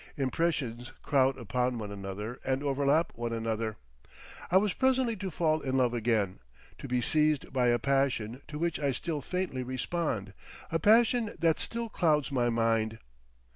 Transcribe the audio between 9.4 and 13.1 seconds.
respond, a passion that still clouds my mind.